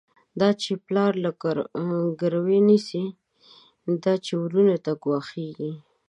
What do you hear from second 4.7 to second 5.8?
ته ګواښيږی